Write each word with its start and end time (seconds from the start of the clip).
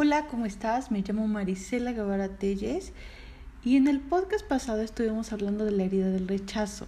Hola, 0.00 0.28
¿cómo 0.28 0.46
estás? 0.46 0.92
Me 0.92 1.02
llamo 1.02 1.26
Marisela 1.26 1.90
Guevara 1.90 2.28
Telles 2.28 2.92
y 3.64 3.74
en 3.74 3.88
el 3.88 3.98
podcast 3.98 4.46
pasado 4.46 4.80
estuvimos 4.80 5.32
hablando 5.32 5.64
de 5.64 5.72
la 5.72 5.82
herida 5.82 6.08
del 6.08 6.28
rechazo. 6.28 6.86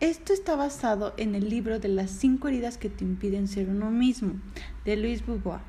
Esto 0.00 0.32
está 0.32 0.56
basado 0.56 1.14
en 1.16 1.36
el 1.36 1.48
libro 1.48 1.78
de 1.78 1.86
las 1.86 2.10
cinco 2.10 2.48
heridas 2.48 2.76
que 2.76 2.88
te 2.88 3.04
impiden 3.04 3.46
ser 3.46 3.68
uno 3.68 3.92
mismo, 3.92 4.32
de 4.84 4.96
Luis 4.96 5.24
Bourbois. 5.24 5.60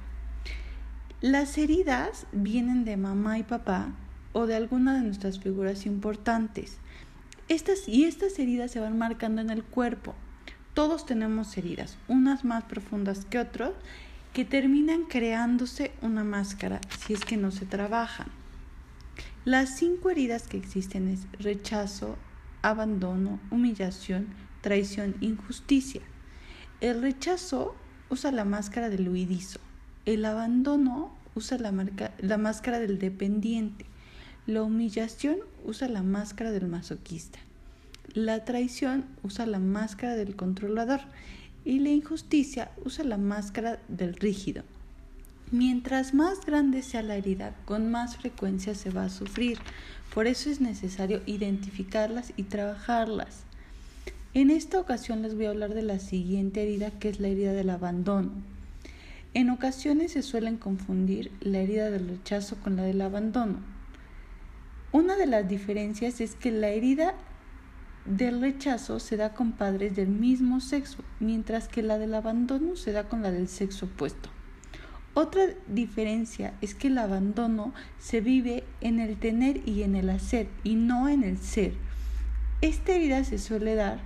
Las 1.21 1.55
heridas 1.59 2.25
vienen 2.31 2.83
de 2.83 2.97
mamá 2.97 3.37
y 3.37 3.43
papá 3.43 3.93
o 4.31 4.47
de 4.47 4.55
alguna 4.55 4.95
de 4.95 5.01
nuestras 5.01 5.39
figuras 5.39 5.85
importantes. 5.85 6.79
Estas 7.47 7.87
y 7.87 8.05
estas 8.05 8.39
heridas 8.39 8.71
se 8.71 8.79
van 8.79 8.97
marcando 8.97 9.39
en 9.39 9.51
el 9.51 9.63
cuerpo. 9.63 10.15
Todos 10.73 11.05
tenemos 11.05 11.55
heridas, 11.59 11.99
unas 12.07 12.43
más 12.43 12.63
profundas 12.63 13.25
que 13.25 13.37
otras, 13.37 13.73
que 14.33 14.45
terminan 14.45 15.03
creándose 15.05 15.91
una 16.01 16.23
máscara 16.23 16.81
si 17.05 17.13
es 17.13 17.23
que 17.23 17.37
no 17.37 17.51
se 17.51 17.65
trabajan. 17.65 18.27
Las 19.45 19.77
cinco 19.77 20.09
heridas 20.09 20.47
que 20.47 20.57
existen 20.57 21.07
es 21.07 21.27
rechazo, 21.39 22.17
abandono, 22.63 23.39
humillación, 23.51 24.27
traición, 24.61 25.15
injusticia. 25.21 26.01
El 26.81 27.01
rechazo 27.01 27.75
usa 28.09 28.31
la 28.31 28.43
máscara 28.43 28.89
del 28.89 29.07
huidizo. 29.07 29.59
El 30.05 30.25
abandono 30.25 31.15
usa 31.35 31.57
la, 31.59 31.71
la 32.19 32.37
máscara 32.37 32.79
del 32.79 32.97
dependiente. 32.97 33.85
La 34.47 34.63
humillación 34.63 35.37
usa 35.63 35.87
la 35.87 36.01
máscara 36.01 36.51
del 36.51 36.67
masoquista. 36.67 37.39
La 38.13 38.45
traición 38.45 39.05
usa 39.23 39.45
la 39.45 39.59
máscara 39.59 40.15
del 40.15 40.35
controlador 40.35 41.01
y 41.65 41.79
la 41.79 41.89
injusticia 41.89 42.71
usa 42.83 43.03
la 43.03 43.17
máscara 43.17 43.79
del 43.87 44.15
rígido. 44.15 44.63
Mientras 45.51 46.13
más 46.13 46.45
grande 46.45 46.81
sea 46.81 47.03
la 47.03 47.15
herida, 47.15 47.55
con 47.65 47.91
más 47.91 48.17
frecuencia 48.17 48.73
se 48.73 48.89
va 48.89 49.05
a 49.05 49.09
sufrir. 49.09 49.59
Por 50.13 50.25
eso 50.27 50.49
es 50.49 50.61
necesario 50.61 51.21
identificarlas 51.25 52.33
y 52.37 52.43
trabajarlas. 52.43 53.43
En 54.33 54.49
esta 54.49 54.79
ocasión 54.79 55.21
les 55.21 55.35
voy 55.35 55.45
a 55.45 55.51
hablar 55.51 55.75
de 55.75 55.83
la 55.83 55.99
siguiente 55.99 56.63
herida, 56.63 56.89
que 56.89 57.09
es 57.09 57.19
la 57.19 57.27
herida 57.27 57.53
del 57.53 57.69
abandono. 57.69 58.31
En 59.35 59.49
ocasiones 59.51 60.13
se 60.13 60.23
suelen 60.23 60.57
confundir 60.57 61.31
la 61.39 61.59
herida 61.59 61.91
del 61.91 62.07
rechazo 62.07 62.55
con 62.57 62.75
la 62.75 62.83
del 62.83 63.01
abandono. 63.01 63.59
Una 64.91 65.15
de 65.15 65.27
las 65.27 65.47
diferencias 65.47 66.19
es 66.19 66.35
que 66.35 66.51
la 66.51 66.69
herida 66.69 67.13
del 68.05 68.41
rechazo 68.41 68.99
se 68.99 69.15
da 69.15 69.33
con 69.33 69.53
padres 69.53 69.95
del 69.95 70.09
mismo 70.09 70.59
sexo, 70.59 71.03
mientras 71.19 71.67
que 71.67 71.81
la 71.81 71.97
del 71.97 72.13
abandono 72.15 72.75
se 72.75 72.91
da 72.91 73.07
con 73.07 73.21
la 73.21 73.31
del 73.31 73.47
sexo 73.47 73.85
opuesto. 73.85 74.29
Otra 75.13 75.43
diferencia 75.67 76.53
es 76.61 76.75
que 76.75 76.87
el 76.87 76.97
abandono 76.97 77.73
se 77.99 78.19
vive 78.19 78.63
en 78.81 78.99
el 78.99 79.17
tener 79.17 79.67
y 79.67 79.83
en 79.83 79.95
el 79.95 80.09
hacer 80.09 80.49
y 80.63 80.75
no 80.75 81.07
en 81.07 81.23
el 81.23 81.37
ser. 81.37 81.73
Esta 82.61 82.93
herida 82.93 83.23
se 83.23 83.37
suele 83.37 83.75
dar 83.75 83.99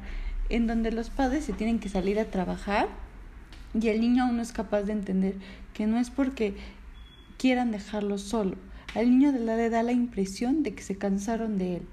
en 0.49 0.67
donde 0.67 0.91
los 0.91 1.09
padres 1.09 1.45
se 1.45 1.53
tienen 1.53 1.79
que 1.79 1.89
salir 1.89 2.19
a 2.19 2.29
trabajar 2.29 2.89
y 3.73 3.87
el 3.87 4.01
niño 4.01 4.25
aún 4.25 4.37
no 4.37 4.41
es 4.41 4.51
capaz 4.51 4.83
de 4.83 4.93
entender 4.93 5.35
que 5.73 5.87
no 5.87 5.97
es 5.97 6.09
porque 6.09 6.55
quieran 7.37 7.71
dejarlo 7.71 8.17
solo. 8.17 8.57
Al 8.93 9.09
niño 9.09 9.31
le 9.31 9.69
da 9.69 9.83
la 9.83 9.91
impresión 9.91 10.61
de 10.61 10.75
que 10.75 10.83
se 10.83 10.97
cansaron 10.97 11.57
de 11.57 11.77
él 11.77 11.87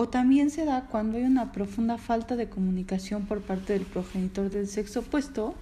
o 0.00 0.08
también 0.08 0.50
se 0.50 0.64
da 0.64 0.82
cuando 0.82 1.18
hay 1.18 1.24
una 1.24 1.50
profunda 1.50 1.98
falta 1.98 2.36
de 2.36 2.48
comunicación 2.48 3.26
por 3.26 3.40
parte 3.40 3.72
del 3.72 3.82
progenitor 3.82 4.48
del 4.48 4.68
sexo 4.68 5.00
opuesto, 5.00 5.56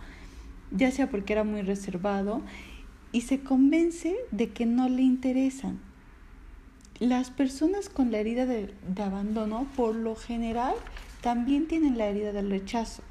ya 0.70 0.90
sea 0.90 1.08
porque 1.08 1.32
era 1.32 1.42
muy 1.42 1.62
reservado, 1.62 2.42
y 3.12 3.22
se 3.22 3.40
convence 3.40 4.14
de 4.32 4.50
que 4.50 4.66
no 4.66 4.90
le 4.90 5.00
interesan. 5.00 5.78
Las 6.98 7.30
personas 7.30 7.88
con 7.88 8.12
la 8.12 8.18
herida 8.18 8.44
de, 8.44 8.74
abandono, 9.02 9.66
por 9.74 9.94
lo 9.94 10.14
general, 10.14 10.74
también 11.22 11.66
tienen 11.66 11.96
la 11.96 12.08
herida 12.08 12.32
del 12.32 12.50
rechazo. 12.50 13.02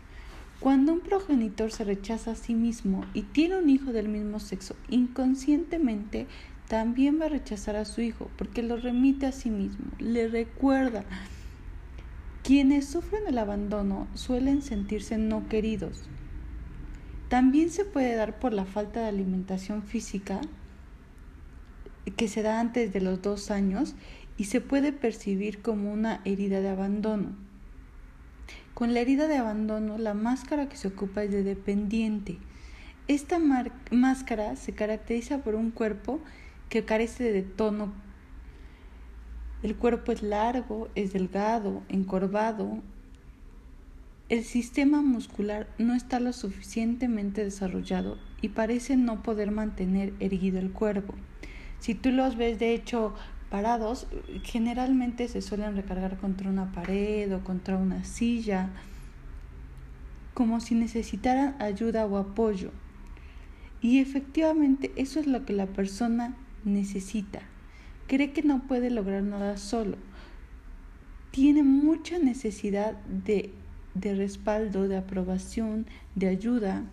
Cuando 0.59 0.93
un 0.93 0.99
progenitor 0.99 1.71
se 1.71 1.85
rechaza 1.85 2.33
a 2.33 2.35
sí 2.35 2.53
mismo 2.53 3.03
y 3.15 3.23
tiene 3.23 3.57
un 3.57 3.67
hijo 3.71 3.91
del 3.91 4.09
mismo 4.09 4.39
sexo, 4.39 4.75
inconscientemente 4.91 6.27
también 6.67 7.19
va 7.19 7.25
a 7.25 7.29
rechazar 7.29 7.75
a 7.75 7.85
su 7.85 8.01
hijo 8.01 8.29
porque 8.37 8.63
lo 8.63 8.77
remite 8.77 9.25
a 9.25 9.31
sí 9.31 9.49
mismo, 9.49 9.85
le 9.99 10.27
recuerda. 10.27 11.03
Quienes 12.43 12.87
sufren 12.87 13.27
el 13.27 13.37
abandono 13.37 14.07
suelen 14.13 14.61
sentirse 14.61 15.17
no 15.17 15.47
queridos. 15.47 16.09
También 17.29 17.71
se 17.71 17.85
puede 17.85 18.15
dar 18.15 18.39
por 18.39 18.53
la 18.53 18.65
falta 18.65 19.01
de 19.01 19.07
alimentación 19.07 19.83
física 19.83 20.41
que 22.17 22.27
se 22.27 22.43
da 22.43 22.59
antes 22.59 22.93
de 22.93 23.01
los 23.01 23.21
dos 23.21 23.49
años 23.49 23.95
y 24.37 24.45
se 24.45 24.61
puede 24.61 24.91
percibir 24.91 25.61
como 25.61 25.91
una 25.91 26.21
herida 26.23 26.61
de 26.61 26.69
abandono. 26.69 27.35
Con 28.75 28.93
la 28.93 28.99
herida 28.99 29.27
de 29.27 29.37
abandono, 29.37 29.97
la 29.97 30.13
máscara 30.13 30.67
que 30.69 30.77
se 30.77 30.89
ocupa 30.89 31.23
es 31.23 31.31
de 31.31 31.43
dependiente. 31.43 32.37
Esta 33.07 33.39
máscara 33.91 34.55
se 34.55 34.73
caracteriza 34.73 35.39
por 35.39 35.55
un 35.55 35.71
cuerpo 35.71 36.19
que 36.75 36.83
carece 36.83 37.31
de 37.31 37.41
tono. 37.41 37.93
El 39.63 39.77
cuerpo 39.77 40.11
es 40.11 40.21
largo, 40.21 40.89
es 40.93 41.13
delgado, 41.13 41.83
encorvado. 41.87 42.81
El 44.27 44.43
sistema 44.43 45.01
muscular 45.01 45.69
no 45.77 45.93
está 45.93 46.19
lo 46.19 46.33
suficientemente 46.33 47.45
desarrollado 47.45 48.17
y 48.41 48.49
parece 48.49 48.97
no 48.97 49.23
poder 49.23 49.51
mantener 49.51 50.11
erguido 50.19 50.59
el 50.59 50.73
cuerpo. 50.73 51.15
Si 51.79 51.95
tú 51.95 52.11
los 52.11 52.35
ves 52.35 52.59
de 52.59 52.73
hecho 52.73 53.15
parados, 53.49 54.07
generalmente 54.43 55.29
se 55.29 55.41
suelen 55.41 55.77
recargar 55.77 56.17
contra 56.17 56.49
una 56.49 56.73
pared 56.73 57.33
o 57.33 57.41
contra 57.41 57.77
una 57.77 58.03
silla, 58.03 58.71
como 60.33 60.59
si 60.59 60.75
necesitaran 60.75 61.55
ayuda 61.61 62.05
o 62.05 62.17
apoyo. 62.17 62.71
Y 63.79 63.99
efectivamente 63.99 64.91
eso 64.97 65.21
es 65.21 65.27
lo 65.27 65.45
que 65.45 65.53
la 65.53 65.67
persona 65.67 66.35
necesita. 66.65 67.41
Cree 68.07 68.31
que 68.33 68.43
no 68.43 68.67
puede 68.67 68.89
lograr 68.89 69.23
nada 69.23 69.57
solo. 69.57 69.97
Tiene 71.31 71.63
mucha 71.63 72.19
necesidad 72.19 72.93
de, 73.05 73.51
de 73.93 74.15
respaldo, 74.15 74.87
de 74.87 74.97
aprobación, 74.97 75.85
de 76.15 76.27
ayuda. 76.27 76.83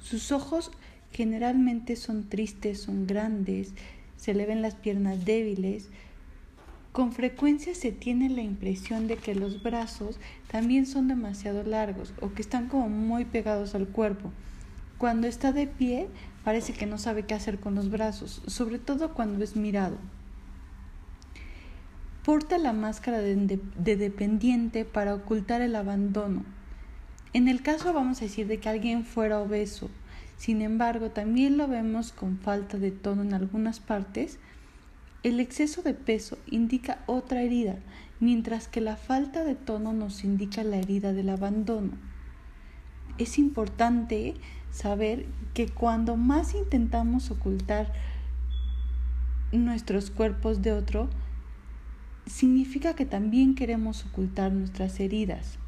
Sus 0.00 0.32
ojos 0.32 0.70
generalmente 1.12 1.96
son 1.96 2.28
tristes, 2.28 2.80
son 2.80 3.06
grandes, 3.06 3.72
se 4.16 4.34
le 4.34 4.46
ven 4.46 4.62
las 4.62 4.74
piernas 4.74 5.24
débiles. 5.24 5.88
Con 6.92 7.12
frecuencia 7.12 7.74
se 7.74 7.92
tiene 7.92 8.28
la 8.28 8.42
impresión 8.42 9.06
de 9.06 9.16
que 9.16 9.34
los 9.34 9.62
brazos 9.62 10.18
también 10.50 10.86
son 10.86 11.08
demasiado 11.08 11.62
largos 11.62 12.12
o 12.20 12.32
que 12.32 12.42
están 12.42 12.68
como 12.68 12.88
muy 12.88 13.24
pegados 13.24 13.74
al 13.74 13.86
cuerpo. 13.86 14.32
Cuando 14.98 15.26
está 15.26 15.52
de 15.52 15.66
pie 15.66 16.08
parece 16.44 16.72
que 16.72 16.86
no 16.86 16.98
sabe 16.98 17.24
qué 17.24 17.34
hacer 17.34 17.60
con 17.60 17.74
los 17.74 17.90
brazos, 17.90 18.42
sobre 18.46 18.78
todo 18.78 19.14
cuando 19.14 19.44
es 19.44 19.56
mirado. 19.56 19.98
Porta 22.24 22.58
la 22.58 22.72
máscara 22.72 23.18
de, 23.18 23.58
dependiente 23.76 24.84
para 24.84 25.14
ocultar 25.14 25.62
el 25.62 25.74
abandono. 25.74 26.44
En 27.32 27.48
el 27.48 27.62
caso 27.62 27.92
vamos 27.92 28.18
a 28.18 28.24
decir 28.24 28.46
de 28.46 28.58
que 28.58 28.68
alguien 28.68 29.04
fuera 29.04 29.40
obeso, 29.40 29.90
sin 30.36 30.62
embargo 30.62 31.10
también 31.10 31.56
lo 31.56 31.68
vemos 31.68 32.12
con 32.12 32.38
falta 32.38 32.78
de 32.78 32.90
tono 32.90 33.22
en 33.22 33.34
algunas 33.34 33.80
partes, 33.80 34.38
el 35.22 35.38
exceso 35.38 35.82
de 35.82 35.94
peso 35.94 36.38
indica 36.46 37.02
otra 37.06 37.42
herida, 37.42 37.76
mientras 38.20 38.68
que 38.68 38.80
la 38.80 38.96
falta 38.96 39.44
de 39.44 39.54
tono 39.54 39.92
nos 39.92 40.24
indica 40.24 40.64
la 40.64 40.76
herida 40.76 41.12
del 41.12 41.28
abandono. 41.28 41.92
Es 43.18 43.38
importante 43.38 44.34
saber 44.70 45.26
que 45.54 45.68
cuando 45.68 46.16
más 46.16 46.54
intentamos 46.54 47.30
ocultar 47.30 47.92
nuestros 49.52 50.10
cuerpos 50.10 50.62
de 50.62 50.72
otro, 50.72 51.08
significa 52.26 52.94
que 52.94 53.06
también 53.06 53.54
queremos 53.54 54.06
ocultar 54.06 54.52
nuestras 54.52 55.00
heridas. 55.00 55.58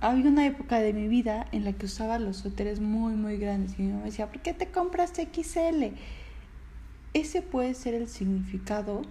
Había 0.00 0.28
una 0.28 0.46
época 0.46 0.78
de 0.78 0.92
mi 0.92 1.08
vida 1.08 1.46
en 1.52 1.64
la 1.64 1.72
que 1.72 1.86
usaba 1.86 2.18
los 2.18 2.38
suéteres 2.38 2.80
muy, 2.80 3.14
muy 3.14 3.38
grandes 3.38 3.78
y 3.78 3.82
mi 3.82 3.92
mamá 3.92 4.04
decía, 4.04 4.30
¿por 4.30 4.42
qué 4.42 4.52
te 4.52 4.70
compras 4.70 5.12
XL? 5.14 5.94
Ese 7.14 7.40
puede 7.40 7.72
ser 7.74 7.94
el 7.94 8.08
significado 8.08 9.02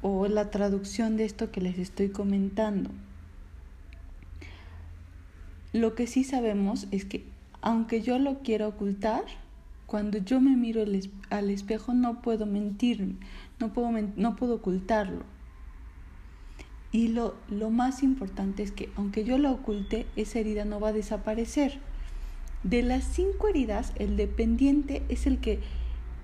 o 0.00 0.28
la 0.28 0.50
traducción 0.50 1.16
de 1.16 1.24
esto 1.24 1.50
que 1.50 1.60
les 1.60 1.78
estoy 1.78 2.10
comentando. 2.10 2.90
Lo 5.74 5.96
que 5.96 6.06
sí 6.06 6.22
sabemos 6.22 6.86
es 6.92 7.04
que 7.04 7.24
aunque 7.60 8.00
yo 8.00 8.20
lo 8.20 8.42
quiera 8.42 8.68
ocultar, 8.68 9.24
cuando 9.86 10.18
yo 10.18 10.40
me 10.40 10.54
miro 10.54 10.84
al 11.30 11.50
espejo 11.50 11.94
no 11.94 12.22
puedo 12.22 12.46
mentir, 12.46 13.16
no 13.58 13.72
puedo, 13.72 14.54
ocultarlo. 14.54 15.24
Y 16.92 17.08
lo, 17.08 17.34
lo 17.50 17.70
más 17.70 18.04
importante 18.04 18.62
es 18.62 18.70
que 18.70 18.90
aunque 18.94 19.24
yo 19.24 19.36
lo 19.36 19.50
oculte, 19.50 20.06
esa 20.14 20.38
herida 20.38 20.64
no 20.64 20.78
va 20.78 20.90
a 20.90 20.92
desaparecer. 20.92 21.80
De 22.62 22.84
las 22.84 23.02
cinco 23.02 23.48
heridas, 23.48 23.94
el 23.96 24.16
dependiente 24.16 25.02
es 25.08 25.26
el 25.26 25.40
que 25.40 25.58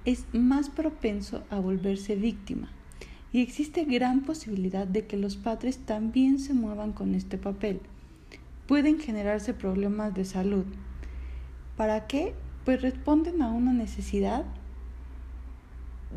es 0.04 0.26
más 0.32 0.70
propenso 0.70 1.42
a 1.50 1.58
volverse 1.58 2.14
víctima 2.14 2.70
y 3.32 3.40
existe 3.40 3.84
gran 3.84 4.20
posibilidad 4.20 4.86
de 4.86 5.08
que 5.08 5.16
los 5.16 5.36
padres 5.36 5.78
también 5.78 6.38
se 6.38 6.54
muevan 6.54 6.92
con 6.92 7.16
este 7.16 7.36
papel. 7.36 7.80
Pueden 8.70 9.00
generarse 9.00 9.52
problemas 9.52 10.14
de 10.14 10.24
salud. 10.24 10.64
¿Para 11.76 12.06
qué? 12.06 12.34
Pues 12.64 12.80
responden 12.80 13.42
a 13.42 13.48
una 13.48 13.72
necesidad 13.72 14.44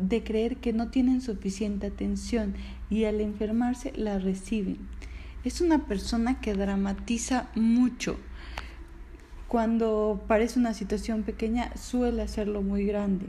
de 0.00 0.22
creer 0.22 0.58
que 0.58 0.72
no 0.72 0.88
tienen 0.88 1.20
suficiente 1.20 1.88
atención 1.88 2.54
y 2.90 3.06
al 3.06 3.20
enfermarse 3.20 3.92
la 3.96 4.20
reciben. 4.20 4.78
Es 5.42 5.60
una 5.60 5.86
persona 5.86 6.40
que 6.40 6.54
dramatiza 6.54 7.48
mucho. 7.56 8.20
Cuando 9.48 10.22
parece 10.28 10.60
una 10.60 10.74
situación 10.74 11.24
pequeña 11.24 11.76
suele 11.76 12.22
hacerlo 12.22 12.62
muy 12.62 12.86
grande. 12.86 13.26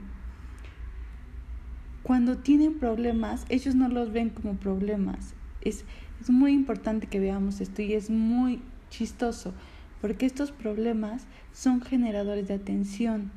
Cuando 2.03 2.37
tienen 2.37 2.77
problemas, 2.77 3.47
ellos 3.49 3.73
no 3.73 3.87
los 3.87 4.11
ven 4.11 4.29
como 4.29 4.53
problemas. 4.53 5.33
Es, 5.61 5.83
es 6.21 6.29
muy 6.29 6.53
importante 6.53 7.07
que 7.07 7.19
veamos 7.19 7.59
esto 7.59 7.81
y 7.81 7.93
es 7.93 8.11
muy 8.11 8.61
chistoso 8.89 9.53
porque 10.01 10.25
estos 10.25 10.51
problemas 10.51 11.23
son 11.53 11.81
generadores 11.81 12.47
de 12.47 12.53
atención 12.55 13.31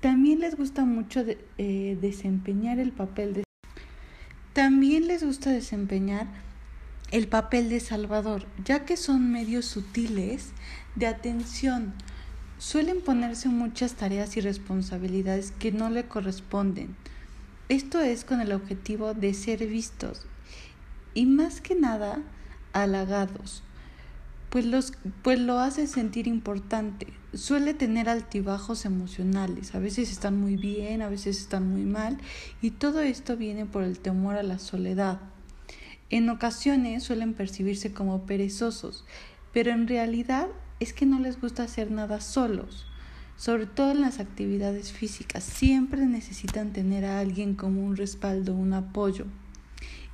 también 0.00 0.38
les 0.38 0.56
gusta 0.56 0.84
mucho 0.84 1.24
eh, 1.58 1.98
desempeñar 2.00 2.78
el 2.78 2.92
papel 2.92 3.34
de... 3.34 3.44
También 4.52 5.08
les 5.08 5.24
gusta 5.24 5.50
desempeñar 5.50 6.28
el 7.10 7.26
papel 7.26 7.68
de 7.68 7.80
salvador, 7.80 8.46
ya 8.64 8.84
que 8.84 8.96
son 8.96 9.32
medios 9.32 9.64
sutiles 9.64 10.50
de 10.94 11.08
atención. 11.08 11.94
Suelen 12.58 13.00
ponerse 13.00 13.48
muchas 13.48 13.94
tareas 13.94 14.36
y 14.36 14.40
responsabilidades 14.40 15.50
que 15.50 15.72
no 15.72 15.90
le 15.90 16.06
corresponden. 16.06 16.94
Esto 17.68 18.00
es 18.00 18.24
con 18.24 18.40
el 18.40 18.52
objetivo 18.52 19.14
de 19.14 19.34
ser 19.34 19.66
vistos 19.66 20.26
y 21.12 21.26
más 21.26 21.60
que 21.60 21.74
nada 21.74 22.22
halagados 22.72 23.64
pues, 24.50 24.64
los, 24.64 24.92
pues 25.22 25.38
lo 25.38 25.58
hace 25.58 25.86
sentir 25.86 26.26
importante. 26.26 27.06
Suele 27.34 27.74
tener 27.74 28.08
altibajos 28.08 28.84
emocionales, 28.84 29.74
a 29.74 29.78
veces 29.78 30.10
están 30.10 30.40
muy 30.40 30.56
bien, 30.56 31.02
a 31.02 31.08
veces 31.08 31.38
están 31.38 31.68
muy 31.68 31.82
mal, 31.82 32.18
y 32.62 32.70
todo 32.70 33.00
esto 33.00 33.36
viene 33.36 33.66
por 33.66 33.82
el 33.82 33.98
temor 33.98 34.36
a 34.36 34.42
la 34.42 34.58
soledad. 34.58 35.20
En 36.10 36.30
ocasiones 36.30 37.02
suelen 37.02 37.34
percibirse 37.34 37.92
como 37.92 38.24
perezosos, 38.24 39.04
pero 39.52 39.72
en 39.72 39.86
realidad 39.86 40.48
es 40.80 40.92
que 40.92 41.04
no 41.04 41.20
les 41.20 41.38
gusta 41.40 41.64
hacer 41.64 41.90
nada 41.90 42.20
solos, 42.20 42.86
sobre 43.36 43.66
todo 43.66 43.90
en 43.90 44.00
las 44.00 44.18
actividades 44.18 44.92
físicas. 44.92 45.44
Siempre 45.44 46.06
necesitan 46.06 46.72
tener 46.72 47.04
a 47.04 47.20
alguien 47.20 47.54
como 47.54 47.84
un 47.84 47.96
respaldo, 47.96 48.54
un 48.54 48.72
apoyo 48.72 49.26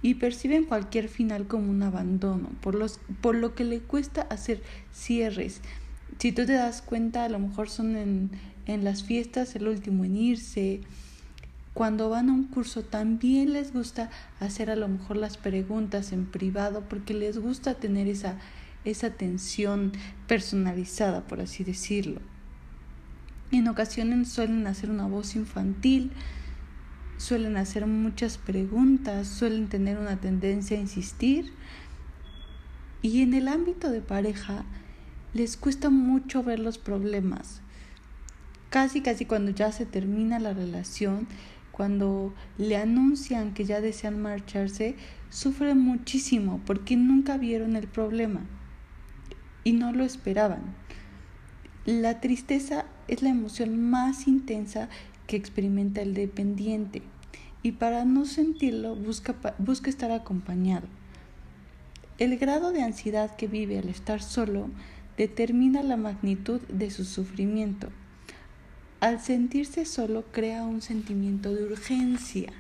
y 0.05 0.17
perciben 0.17 0.65
cualquier 0.65 1.09
final 1.09 1.47
como 1.47 1.71
un 1.71 1.83
abandono, 1.83 2.51
por, 2.61 2.75
los, 2.75 3.01
por 3.23 3.35
lo 3.35 3.55
que 3.55 3.65
le 3.65 3.81
cuesta 3.81 4.21
hacer 4.21 4.63
cierres. 4.93 5.63
Si 6.19 6.31
tú 6.31 6.45
te 6.45 6.53
das 6.53 6.83
cuenta, 6.83 7.25
a 7.25 7.31
lo 7.31 7.39
mejor 7.39 7.71
son 7.71 7.97
en, 7.97 8.31
en 8.67 8.85
las 8.85 9.03
fiestas 9.03 9.57
el 9.57 9.67
último 9.67 10.05
en 10.05 10.15
irse. 10.15 10.83
Cuando 11.73 12.11
van 12.11 12.29
a 12.29 12.35
un 12.35 12.45
curso 12.45 12.83
también 12.83 13.55
les 13.55 13.73
gusta 13.73 14.11
hacer 14.41 14.69
a 14.69 14.77
lo 14.77 14.89
mejor 14.89 15.17
las 15.17 15.39
preguntas 15.39 16.13
en 16.13 16.27
privado 16.27 16.85
porque 16.87 17.15
les 17.15 17.39
gusta 17.39 17.73
tener 17.73 18.07
esa, 18.07 18.37
esa 18.85 19.07
atención 19.07 19.93
personalizada, 20.29 21.23
por 21.23 21.41
así 21.41 21.65
decirlo. 21.65 22.21
En 23.53 23.69
ocasiones 23.69 24.29
suelen 24.29 24.67
hacer 24.67 24.91
una 24.91 25.07
voz 25.07 25.35
infantil, 25.35 26.11
suelen 27.17 27.57
hacer 27.57 27.87
muchas 27.87 28.39
preguntas, 28.39 29.29
suelen 29.29 29.69
tener 29.69 29.99
una 29.99 30.17
tendencia 30.17 30.77
a 30.77 30.81
insistir 30.81 31.53
y 33.03 33.23
en 33.23 33.35
el 33.35 33.49
ámbito 33.49 33.91
de 33.91 34.01
pareja 34.01 34.65
les 35.35 35.57
cuesta 35.57 35.91
mucho 35.91 36.43
ver 36.43 36.59
los 36.59 36.79
problemas. 36.79 37.61
Casi, 38.71 39.03
casi 39.03 39.25
cuando 39.25 39.51
ya 39.51 39.73
se 39.73 39.87
termina 39.87 40.39
la 40.39 40.53
relación, 40.53 41.27
cuando 41.71 42.35
le 42.57 42.77
anuncian 42.77 43.53
que 43.53 43.65
ya 43.65 43.81
desean 43.81 44.23
marcharse, 44.23 44.97
sufren 45.29 45.79
muchísimo 45.79 46.61
porque 46.65 46.97
nunca 46.97 47.37
vieron 47.37 47.77
el 47.77 47.89
problema 47.89 48.43
y 49.65 49.73
no 49.73 49.93
lo 49.93 50.05
esperaban. 50.05 50.63
La 51.85 52.21
tristeza 52.21 52.87
es 53.09 53.23
la 53.23 53.31
emoción 53.31 53.91
más 53.91 54.27
intensa 54.29 54.89
que 55.27 55.37
experimenta 55.37 56.03
el 56.03 56.15
dependiente 56.15 57.03
y 57.63 57.73
para 57.73 58.05
no 58.05 58.27
sentirlo 58.27 58.95
busca, 58.95 59.35
busca 59.59 59.91
estar 59.91 60.11
acompañado. 60.11 60.87
El 62.19 62.39
grado 62.39 62.71
de 62.71 62.83
ansiedad 62.83 63.35
que 63.37 63.49
vive 63.49 63.79
al 63.79 63.89
estar 63.89 64.23
solo 64.23 64.69
determina 65.17 65.83
la 65.83 65.97
magnitud 65.97 66.61
de 66.69 66.91
su 66.91 67.05
sufrimiento. 67.05 67.89
Al 69.01 69.21
sentirse 69.21 69.85
solo 69.85 70.25
crea 70.31 70.65
un 70.65 70.81
sentimiento 70.81 71.55
de 71.55 71.65
urgencia. 71.65 72.53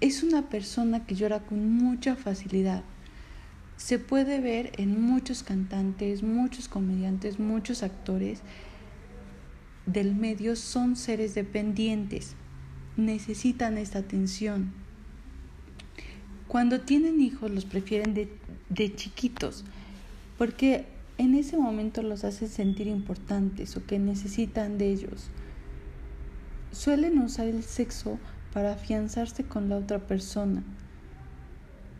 Es 0.00 0.22
una 0.22 0.48
persona 0.48 1.06
que 1.06 1.14
llora 1.14 1.40
con 1.40 1.70
mucha 1.70 2.16
facilidad. 2.16 2.82
Se 3.76 3.98
puede 3.98 4.40
ver 4.40 4.72
en 4.78 5.00
muchos 5.00 5.42
cantantes, 5.42 6.22
muchos 6.22 6.68
comediantes, 6.68 7.38
muchos 7.38 7.82
actores 7.82 8.40
del 9.86 10.14
medio 10.14 10.56
son 10.56 10.96
seres 10.96 11.34
dependientes, 11.34 12.34
necesitan 12.96 13.78
esta 13.78 14.00
atención. 14.00 14.72
Cuando 16.48 16.80
tienen 16.80 17.20
hijos 17.20 17.50
los 17.50 17.64
prefieren 17.64 18.14
de, 18.14 18.28
de 18.68 18.94
chiquitos 18.94 19.64
porque 20.38 20.86
en 21.18 21.34
ese 21.34 21.56
momento 21.56 22.02
los 22.02 22.24
hacen 22.24 22.48
sentir 22.48 22.86
importantes 22.86 23.76
o 23.76 23.86
que 23.86 23.98
necesitan 23.98 24.78
de 24.78 24.90
ellos. 24.90 25.30
Suelen 26.72 27.18
usar 27.18 27.46
el 27.46 27.62
sexo 27.62 28.18
para 28.52 28.72
afianzarse 28.72 29.44
con 29.44 29.68
la 29.68 29.76
otra 29.76 30.06
persona. 30.06 30.62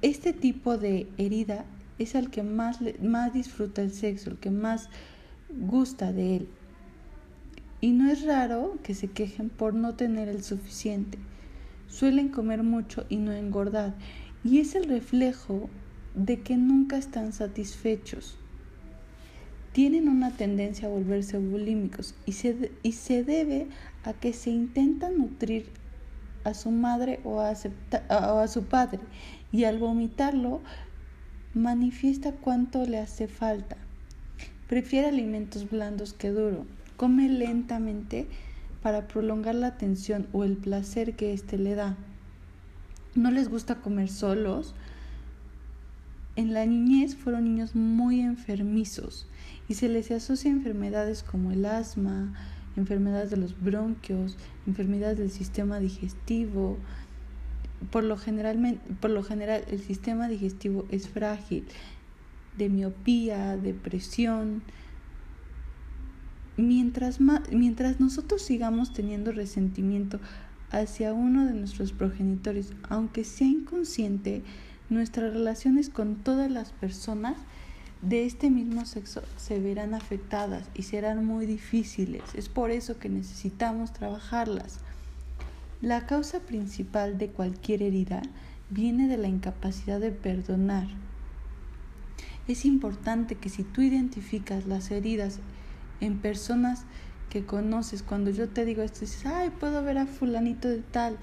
Este 0.02 0.32
tipo 0.32 0.76
de 0.78 1.08
herida 1.16 1.64
es 1.98 2.14
el 2.14 2.30
que 2.30 2.42
más, 2.42 2.78
más 3.00 3.32
disfruta 3.32 3.82
el 3.82 3.92
sexo, 3.92 4.30
el 4.30 4.38
que 4.38 4.50
más 4.50 4.88
gusta 5.48 6.12
de 6.12 6.36
él. 6.36 6.48
Y 7.84 7.92
no 7.92 8.10
es 8.10 8.22
raro 8.22 8.78
que 8.82 8.94
se 8.94 9.08
quejen 9.08 9.50
por 9.50 9.74
no 9.74 9.94
tener 9.94 10.30
el 10.30 10.42
suficiente. 10.42 11.18
Suelen 11.86 12.30
comer 12.30 12.62
mucho 12.62 13.04
y 13.10 13.16
no 13.18 13.30
engordar. 13.30 13.92
Y 14.42 14.60
es 14.60 14.74
el 14.74 14.84
reflejo 14.84 15.68
de 16.14 16.40
que 16.40 16.56
nunca 16.56 16.96
están 16.96 17.34
satisfechos. 17.34 18.38
Tienen 19.72 20.08
una 20.08 20.30
tendencia 20.30 20.88
a 20.88 20.90
volverse 20.90 21.36
bulímicos 21.36 22.14
y 22.24 22.32
se, 22.32 22.72
y 22.82 22.92
se 22.92 23.22
debe 23.22 23.66
a 24.02 24.14
que 24.14 24.32
se 24.32 24.48
intentan 24.48 25.18
nutrir 25.18 25.66
a 26.44 26.54
su 26.54 26.70
madre 26.70 27.20
o 27.22 27.40
a, 27.42 27.52
o 28.32 28.38
a 28.38 28.48
su 28.48 28.64
padre 28.64 29.00
y 29.52 29.64
al 29.64 29.76
vomitarlo 29.76 30.62
manifiesta 31.52 32.32
cuánto 32.32 32.86
le 32.86 32.98
hace 32.98 33.28
falta. 33.28 33.76
Prefiere 34.68 35.08
alimentos 35.08 35.68
blandos 35.68 36.14
que 36.14 36.30
duros 36.30 36.64
Come 36.96 37.28
lentamente 37.28 38.28
para 38.82 39.08
prolongar 39.08 39.54
la 39.54 39.68
atención 39.68 40.26
o 40.32 40.44
el 40.44 40.56
placer 40.56 41.16
que 41.16 41.32
éste 41.32 41.58
le 41.58 41.74
da. 41.74 41.96
No 43.14 43.30
les 43.30 43.48
gusta 43.48 43.80
comer 43.80 44.08
solos. 44.08 44.74
En 46.36 46.52
la 46.52 46.66
niñez 46.66 47.16
fueron 47.16 47.44
niños 47.44 47.74
muy 47.74 48.20
enfermizos 48.20 49.26
y 49.68 49.74
se 49.74 49.88
les 49.88 50.10
asocia 50.10 50.50
enfermedades 50.50 51.22
como 51.22 51.52
el 51.52 51.64
asma, 51.64 52.34
enfermedades 52.76 53.30
de 53.30 53.36
los 53.36 53.60
bronquios, 53.60 54.36
enfermedades 54.66 55.18
del 55.18 55.30
sistema 55.30 55.78
digestivo. 55.78 56.76
Por 57.90 58.04
lo, 58.04 58.16
por 59.00 59.10
lo 59.10 59.22
general 59.22 59.64
el 59.70 59.80
sistema 59.80 60.28
digestivo 60.28 60.86
es 60.90 61.08
frágil, 61.08 61.64
de 62.58 62.68
miopía, 62.68 63.56
depresión, 63.56 64.62
mientras, 66.56 67.18
mientras 67.50 68.00
nosotros 68.00 68.42
sigamos 68.42 68.92
teniendo 68.92 69.32
resentimiento 69.32 70.20
hacia 70.70 71.12
uno 71.12 71.46
de 71.46 71.54
nuestros 71.54 71.92
progenitores, 71.92 72.72
aunque 72.88 73.24
sea 73.24 73.48
inconsciente, 73.48 74.42
nuestras 74.90 75.32
relaciones 75.32 75.88
con 75.88 76.16
todas 76.16 76.50
las 76.50 76.72
personas 76.72 77.36
de 78.02 78.26
este 78.26 78.50
mismo 78.50 78.84
sexo 78.84 79.22
se 79.36 79.58
verán 79.60 79.94
afectadas 79.94 80.68
y 80.74 80.82
serán 80.82 81.24
muy 81.24 81.46
difíciles. 81.46 82.22
Es 82.34 82.48
por 82.48 82.70
eso 82.70 82.98
que 82.98 83.08
necesitamos 83.08 83.92
trabajarlas. 83.92 84.80
La 85.80 86.06
causa 86.06 86.40
principal 86.40 87.18
de 87.18 87.28
cualquier 87.28 87.82
herida 87.82 88.22
viene 88.68 89.08
de 89.08 89.16
la 89.16 89.28
incapacidad 89.28 90.00
de 90.00 90.10
perdonar. 90.10 90.86
Es 92.46 92.66
importante 92.66 93.36
que 93.36 93.48
si 93.48 93.62
tú 93.62 93.80
identificas 93.80 94.66
las 94.66 94.90
heridas 94.90 95.38
en 96.00 96.18
personas 96.18 96.84
que 97.30 97.44
conoces, 97.44 98.02
cuando 98.02 98.30
yo 98.30 98.48
te 98.48 98.64
digo 98.64 98.82
esto, 98.82 99.00
dices, 99.00 99.26
ay, 99.26 99.50
puedo 99.50 99.82
ver 99.82 99.98
a 99.98 100.06
fulanito 100.06 100.68
de 100.68 100.80
tal, 100.80 101.16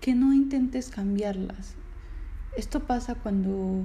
que 0.00 0.14
no 0.14 0.32
intentes 0.32 0.90
cambiarlas. 0.90 1.74
Esto 2.56 2.80
pasa 2.80 3.14
cuando 3.14 3.84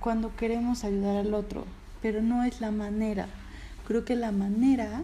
cuando 0.00 0.36
queremos 0.36 0.84
ayudar 0.84 1.16
al 1.16 1.34
otro, 1.34 1.64
pero 2.00 2.22
no 2.22 2.44
es 2.44 2.60
la 2.60 2.70
manera. 2.70 3.26
Creo 3.86 4.04
que 4.04 4.14
la 4.14 4.30
manera 4.30 5.02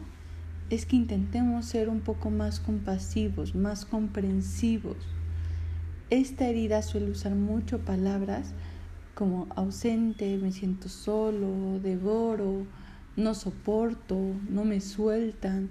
es 0.70 0.86
que 0.86 0.96
intentemos 0.96 1.66
ser 1.66 1.88
un 1.88 2.00
poco 2.00 2.30
más 2.30 2.60
compasivos, 2.60 3.54
más 3.54 3.84
comprensivos. 3.84 4.96
Esta 6.10 6.46
herida 6.46 6.82
suele 6.82 7.10
usar 7.10 7.34
mucho 7.34 7.80
palabras 7.80 8.54
como 9.14 9.46
ausente, 9.54 10.36
me 10.38 10.52
siento 10.52 10.88
solo, 10.88 11.78
devoro, 11.80 12.66
no 13.16 13.34
soporto, 13.34 14.18
no 14.48 14.64
me 14.64 14.80
sueltan. 14.80 15.70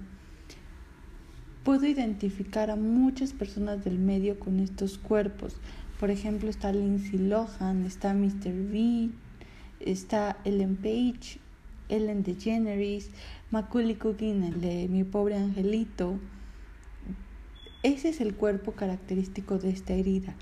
Puedo 1.62 1.86
identificar 1.86 2.70
a 2.70 2.76
muchas 2.76 3.32
personas 3.32 3.84
del 3.84 3.98
medio 3.98 4.38
con 4.38 4.60
estos 4.60 4.98
cuerpos. 4.98 5.56
Por 6.00 6.10
ejemplo, 6.10 6.50
está 6.50 6.72
Lindsay 6.72 7.18
Lohan, 7.18 7.84
está 7.84 8.12
Mr. 8.12 8.52
Bean, 8.70 9.14
está 9.80 10.38
Ellen 10.44 10.76
Page, 10.76 11.38
Ellen 11.88 12.22
DeGeneres, 12.22 13.10
Macaulay 13.50 13.94
Culkin, 13.94 14.42
el 14.42 14.60
de 14.60 14.88
Mi 14.88 15.04
pobre 15.04 15.36
angelito. 15.36 16.18
Ese 17.82 18.08
es 18.08 18.20
el 18.20 18.34
cuerpo 18.34 18.72
característico 18.72 19.58
de 19.58 19.70
esta 19.70 19.92
herida. 19.92 20.34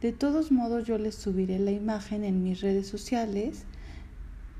De 0.00 0.12
todos 0.12 0.52
modos, 0.52 0.84
yo 0.84 0.96
les 0.96 1.16
subiré 1.16 1.58
la 1.58 1.72
imagen 1.72 2.22
en 2.22 2.44
mis 2.44 2.60
redes 2.60 2.86
sociales 2.86 3.64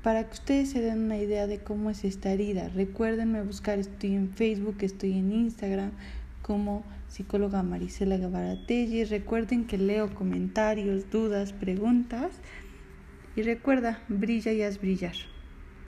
para 0.03 0.25
que 0.25 0.33
ustedes 0.33 0.71
se 0.71 0.81
den 0.81 1.05
una 1.05 1.17
idea 1.17 1.47
de 1.47 1.59
cómo 1.59 1.89
es 1.89 2.03
esta 2.03 2.31
herida. 2.31 2.67
Recuérdenme 2.67 3.41
buscar, 3.43 3.79
estoy 3.79 4.15
en 4.15 4.29
Facebook, 4.31 4.75
estoy 4.81 5.13
en 5.13 5.31
Instagram 5.31 5.91
como 6.41 6.83
psicóloga 7.07 7.63
Marisela 7.63 8.17
Guevara 8.17 8.57
Recuerden 9.09 9.65
que 9.65 9.77
leo 9.77 10.13
comentarios, 10.13 11.09
dudas, 11.09 11.53
preguntas. 11.53 12.31
Y 13.37 13.43
recuerda, 13.43 14.03
brilla 14.09 14.51
y 14.51 14.61
haz 14.61 14.81
brillar. 14.81 15.15